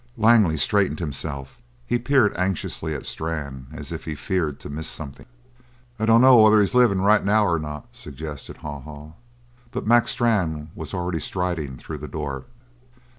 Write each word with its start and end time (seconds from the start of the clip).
Langley 0.17 0.57
straightened 0.57 0.97
himself. 0.97 1.59
He 1.85 1.99
peered 1.99 2.35
anxiously 2.35 2.95
at 2.95 3.05
Strann, 3.05 3.67
as 3.71 3.91
if 3.91 4.05
he 4.05 4.15
feared 4.15 4.59
to 4.61 4.69
miss 4.71 4.87
something. 4.87 5.27
"I 5.99 6.07
dunno 6.07 6.41
whether 6.43 6.59
he's 6.59 6.73
livin' 6.73 7.01
right 7.01 7.23
now, 7.23 7.45
or 7.45 7.59
not," 7.59 7.89
suggested 7.95 8.57
Haw 8.57 8.79
Haw. 8.81 9.11
But 9.69 9.85
Mac 9.85 10.07
Strann 10.07 10.71
was 10.73 10.95
already 10.95 11.19
striding 11.19 11.77
through 11.77 11.99
the 11.99 12.07
door. 12.07 12.45